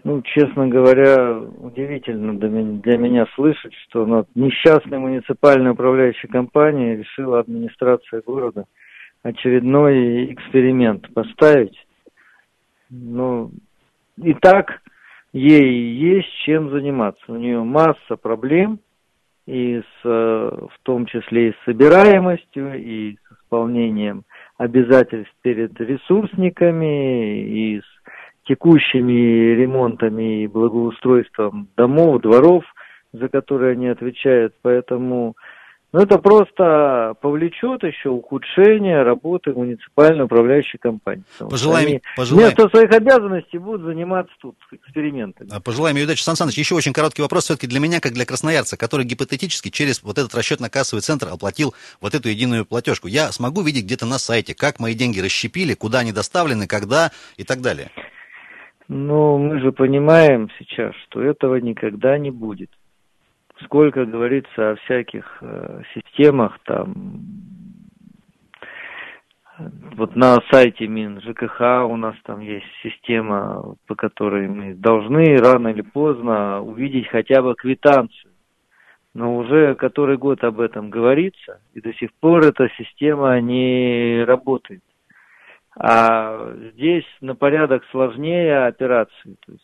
[0.04, 8.20] Ну, честно говоря, удивительно для меня слышать, что над несчастной муниципальной управляющей компанией решила администрация
[8.20, 8.66] города
[9.24, 11.76] очередной эксперимент поставить.
[12.90, 13.50] Ну,
[14.22, 14.80] и так
[15.32, 17.24] ей есть чем заниматься.
[17.26, 18.78] У нее масса проблем,
[19.46, 24.24] и с, в том числе и с собираемостью, и с исполнением
[24.56, 27.84] обязательств перед ресурсниками и с
[28.44, 32.64] текущими ремонтами и благоустройством домов, дворов,
[33.12, 34.54] за которые они отвечают.
[34.62, 35.34] Поэтому
[35.94, 41.22] ну, это просто повлечет еще ухудшение работы муниципальной управляющей компании.
[41.38, 42.48] Пожелаем, они пожелаем.
[42.48, 45.50] вместо своих обязанностей будут заниматься тут экспериментами.
[45.52, 46.20] А, Пожелаем удачи.
[46.20, 50.02] Сан Саныч, еще очень короткий вопрос все-таки для меня, как для красноярца, который гипотетически через
[50.02, 53.06] вот этот расчетно-кассовый центр оплатил вот эту единую платежку.
[53.06, 57.44] Я смогу видеть где-то на сайте, как мои деньги расщепили, куда они доставлены, когда и
[57.44, 57.92] так далее.
[58.88, 62.70] Но мы же понимаем сейчас, что этого никогда не будет.
[63.62, 67.22] Сколько говорится о всяких э, системах, там,
[69.96, 75.68] вот на сайте Мин ЖКХ у нас там есть система, по которой мы должны рано
[75.68, 78.32] или поздно увидеть хотя бы квитанцию.
[79.14, 84.82] Но уже который год об этом говорится, и до сих пор эта система не работает.
[85.76, 89.36] А здесь на порядок сложнее операции.
[89.46, 89.63] То есть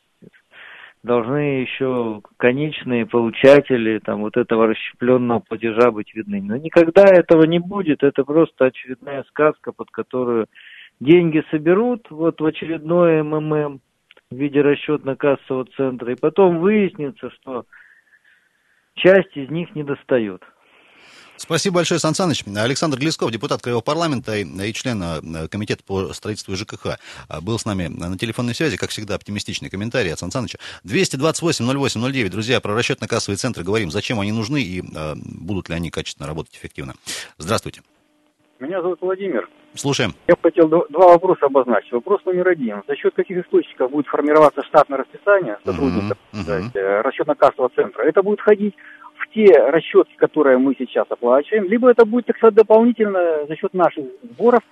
[1.02, 6.42] должны еще конечные получатели там вот этого расщепленного платежа быть видны.
[6.42, 8.02] Но никогда этого не будет.
[8.02, 10.46] Это просто очередная сказка, под которую
[11.00, 13.80] деньги соберут вот в очередное МММ
[14.30, 17.64] в виде расчетно-кассового центра, и потом выяснится, что
[18.94, 20.42] часть из них не достает.
[21.40, 22.44] Спасибо большое, Сан Саныч.
[22.54, 26.98] Александр Глесков, депутат Краевого парламента и, член э, комитета по строительству ЖКХ,
[27.28, 28.76] а, был с нами на телефонной связи.
[28.76, 30.58] Как всегда, оптимистичный комментарий от Сан Саныча.
[30.84, 32.28] 228-08-09.
[32.28, 33.90] Друзья, про расчетно-кассовые центры говорим.
[33.90, 36.92] Зачем они нужны и э, будут ли они качественно работать эффективно.
[37.38, 37.80] Здравствуйте.
[38.58, 39.48] Меня зовут Владимир.
[39.74, 40.14] Слушаем.
[40.28, 41.92] Я бы хотел два вопроса обозначить.
[41.92, 42.82] Вопрос номер один.
[42.86, 47.02] За счет каких источников будет формироваться штатное расписание сотрудников uh-huh, uh-huh.
[47.02, 48.02] расчетно-кассового центра?
[48.02, 48.74] Это будет ходить
[49.20, 53.74] в те расчетки, которые мы сейчас оплачиваем, либо это будет, так сказать, дополнительно за счет
[53.74, 54.62] наших сборов.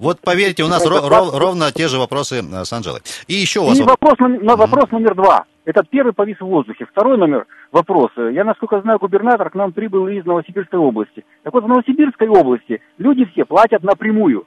[0.00, 3.00] Вот поверьте, у нас ров, ров, ровно те же вопросы э, с Анжелой.
[3.26, 3.78] И еще у вас...
[3.78, 4.56] И вопрос, угу.
[4.56, 5.44] вопрос номер два.
[5.64, 6.86] Этот первый повис в воздухе.
[6.86, 8.28] Второй номер вопроса.
[8.28, 11.24] Я, насколько знаю, губернатор к нам прибыл из Новосибирской области.
[11.42, 14.46] Так вот, в Новосибирской области люди все платят напрямую.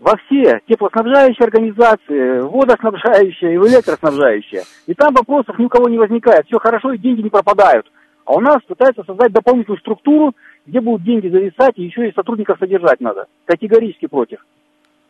[0.00, 4.62] Во все теплоснабжающие организации, водоснабжающие и электроснабжающие.
[4.86, 6.46] И там вопросов ни у кого не возникает.
[6.46, 7.86] Все хорошо и деньги не пропадают.
[8.28, 10.34] А у нас пытаются создать дополнительную структуру,
[10.66, 13.24] где будут деньги зависать, и еще и сотрудников содержать надо.
[13.46, 14.44] Категорически против.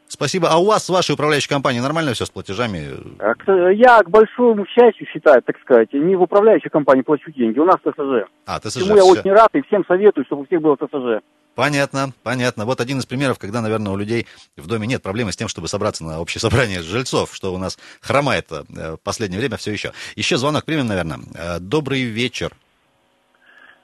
[0.07, 0.49] Спасибо.
[0.51, 2.91] А у вас, с вашей управляющей компанией, нормально все с платежами?
[3.19, 7.65] А я, к большому счастью, считаю, так сказать, не в управляющей компании плачу деньги, у
[7.65, 8.31] нас ТСЖ.
[8.47, 8.85] А, ТСЖ.
[8.85, 11.21] Чему я очень рад и всем советую, чтобы у всех было ТСЖ.
[11.57, 12.67] Понятно, понятно.
[12.67, 15.67] Вот один из примеров, когда, наверное, у людей в доме нет проблемы с тем, чтобы
[15.67, 19.93] собраться на общее собрание жильцов, что у нас хромает э, в последнее время все еще.
[20.15, 21.19] Еще звонок примем, наверное.
[21.35, 22.53] Э, добрый вечер.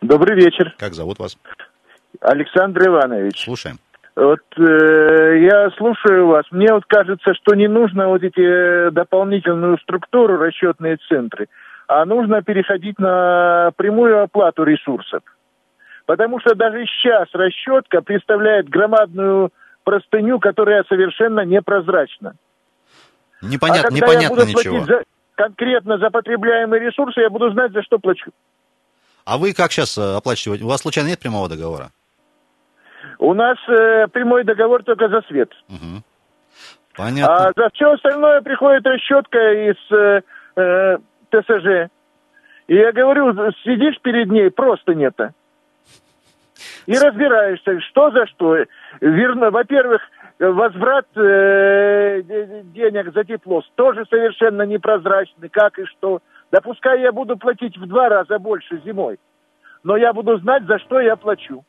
[0.05, 0.75] Добрый вечер.
[0.79, 1.39] Как зовут вас?
[2.21, 3.43] Александр Иванович.
[3.43, 3.79] Слушаем.
[4.15, 6.45] Вот э, я слушаю вас.
[6.51, 11.49] Мне вот кажется, что не нужно вот эти э, дополнительную структуру, расчетные центры,
[11.89, 15.23] а нужно переходить на прямую оплату ресурсов.
[16.05, 19.51] Потому что даже сейчас расчетка представляет громадную
[19.85, 22.35] простыню, которая совершенно непрозрачна.
[23.41, 24.85] Непонятно, а непонятно я буду ничего.
[24.85, 25.03] За,
[25.35, 28.33] конкретно за потребляемые ресурсы, я буду знать, за что плачу.
[29.25, 30.65] А вы как сейчас э, оплачиваете?
[30.65, 31.91] У вас случайно нет прямого договора?
[33.19, 35.51] У нас э, прямой договор только за свет.
[35.69, 36.03] Угу.
[36.97, 37.35] Понятно.
[37.35, 40.23] А за все остальное приходит расчетка из э,
[40.57, 40.99] э,
[41.31, 41.91] ТСЖ.
[42.67, 43.33] И я говорю,
[43.65, 45.15] сидишь перед ней, просто нет.
[46.87, 48.57] И разбираешься, что за что.
[49.01, 50.03] Верно, во-первых,
[50.39, 52.23] возврат э,
[52.65, 56.21] денег за тепло тоже совершенно непрозрачный, как и что.
[56.53, 59.19] Да пускай я буду платить в два раза больше зимой,
[59.83, 61.65] но я буду знать, за что я плачу.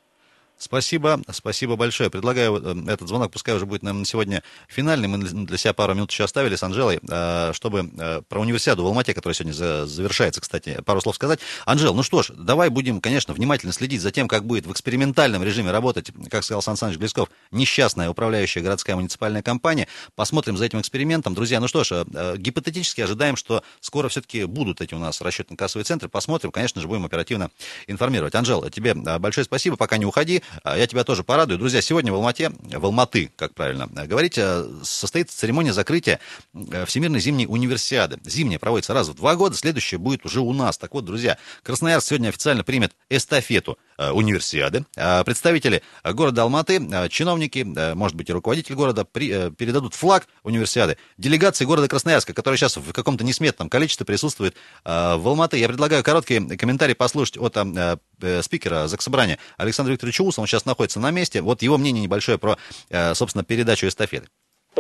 [0.57, 2.09] Спасибо, спасибо большое.
[2.09, 5.09] Предлагаю э, этот звонок, пускай уже будет, наверное, на сегодня финальный.
[5.09, 8.87] Мы для себя пару минут еще оставили с Анжелой, э, чтобы э, про универсиаду в
[8.87, 9.53] Алмате, которая сегодня
[9.85, 11.39] завершается, кстати, пару слов сказать.
[11.65, 15.43] Анжел, ну что ж, давай будем, конечно, внимательно следить за тем, как будет в экспериментальном
[15.43, 19.89] режиме работать, как сказал Сан Саныч Глесков, несчастная управляющая городская муниципальная компания.
[20.15, 21.33] Посмотрим за этим экспериментом.
[21.35, 22.05] Друзья, ну что ж,
[22.37, 26.07] гипотетически ожидаем, что скоро все-таки будут эти у нас расчетно-кассовые центры.
[26.07, 27.51] Посмотрим, конечно же, будем оперативно
[27.87, 28.35] информировать.
[28.35, 30.41] Анжел, тебе большое спасибо, пока не уходи.
[30.63, 31.57] А, я тебя тоже порадую.
[31.59, 36.19] Друзья, сегодня в Алмате, в Алматы, как правильно говорить, э, состоится церемония закрытия
[36.53, 38.19] э, Всемирной зимней универсиады.
[38.23, 40.77] Зимняя проводится раз в два года, следующая будет уже у нас.
[40.77, 44.85] Так вот, друзья, Красноярск сегодня официально примет эстафету э, универсиады.
[44.97, 47.59] А, представители города Алматы, чиновники,
[47.95, 53.23] может быть и руководитель города передадут флаг универсиады делегации города Красноярска, которая сейчас в каком-то
[53.23, 55.57] несметном количестве присутствует в Алматы.
[55.57, 57.97] Я предлагаю короткий комментарий послушать от э,
[58.41, 61.41] спикера Заксобрания Александра Викторовича Уса, он сейчас находится на месте.
[61.41, 62.57] Вот его мнение небольшое про,
[62.89, 64.27] э, собственно, передачу эстафеты.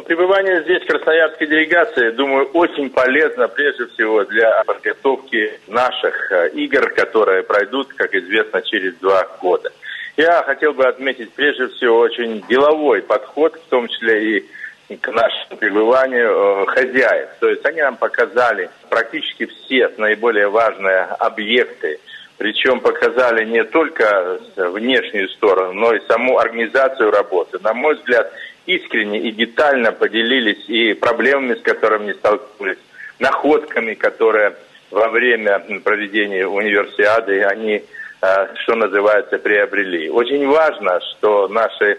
[0.05, 7.43] Пребывание здесь красноярской делегации, думаю, очень полезно прежде всего для подготовки наших э, игр, которые
[7.43, 9.71] пройдут, как известно, через два года.
[10.17, 14.45] Я хотел бы отметить прежде всего очень деловой подход, в том числе и
[14.97, 17.29] к нашему пребыванию э, хозяев.
[17.39, 21.99] То есть они нам показали практически все наиболее важные объекты,
[22.37, 27.59] причем показали не только внешнюю сторону, но и саму организацию работы.
[27.61, 28.31] На мой взгляд,
[28.65, 32.77] искренне и детально поделились и проблемами, с которыми столкнулись,
[33.19, 34.55] находками, которые
[34.91, 37.83] во время проведения универсиады они,
[38.21, 40.09] э, что называется, приобрели.
[40.09, 41.97] Очень важно, что наши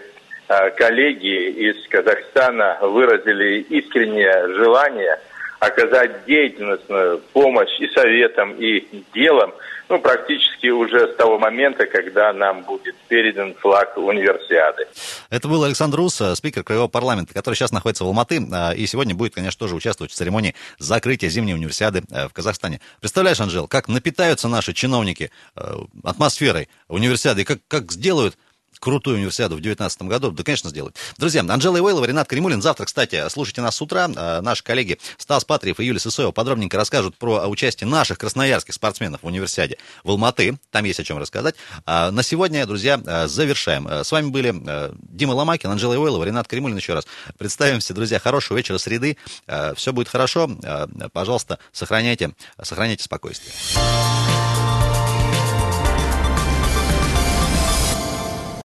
[0.49, 5.19] э, коллеги из Казахстана выразили искреннее желание
[5.59, 9.51] оказать деятельностную помощь и советам, и делом–
[9.89, 14.87] ну, практически уже с того момента, когда нам будет передан флаг универсиады.
[15.29, 19.15] Это был Александр Рус, спикер Краевого парламента, который сейчас находится в Алматы, а, и сегодня
[19.15, 22.81] будет, конечно, тоже участвовать в церемонии закрытия зимней универсиады э, в Казахстане.
[22.99, 28.37] Представляешь, Анжел, как напитаются наши чиновники э, атмосферой универсиады, как, как сделают
[28.79, 30.95] крутую универсиаду в 2019 году, да, конечно, сделают.
[31.17, 32.61] Друзья, Анжела Ивейлова, Ренат Кремулин.
[32.61, 34.09] Завтра, кстати, слушайте нас с утра.
[34.15, 39.23] А, наши коллеги Стас Патриев и Юлия Сысоева подробненько расскажут про участие наших красноярских спортсменов
[39.23, 40.57] в универсиаде в Алматы.
[40.71, 41.55] Там есть о чем рассказать.
[41.85, 43.87] А на сегодня, друзья, а, завершаем.
[43.87, 44.53] С вами были
[45.09, 47.07] Дима Ломакин, Анжела Ивейлова, Ренат Кремулин еще раз.
[47.37, 49.17] Представимся, друзья, хорошего вечера среды.
[49.75, 50.49] Все будет хорошо.
[51.13, 53.53] Пожалуйста, сохраняйте, сохраняйте спокойствие.